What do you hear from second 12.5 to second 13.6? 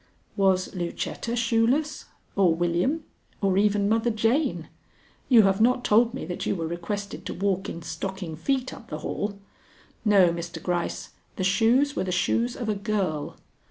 of a girl.